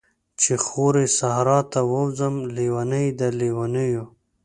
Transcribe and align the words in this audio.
چی 0.39 0.53
خوری 0.65 1.05
صحرا 1.17 1.59
ته 1.71 1.79
ووځم، 1.91 2.35
لیونۍ 2.55 3.07
د 3.19 3.21
لیونیو 3.39 4.03